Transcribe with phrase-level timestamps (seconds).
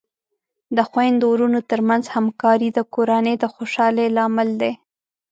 [0.75, 4.71] د خویندو ورونو ترمنځ همکاري د کورنۍ د خوشحالۍ لامل دی.